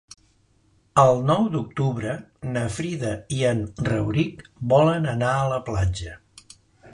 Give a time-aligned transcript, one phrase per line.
[1.01, 2.15] El nou d'octubre
[2.55, 3.61] na Frida i en
[3.91, 4.43] Rauric
[4.73, 6.19] volen anar a la platja.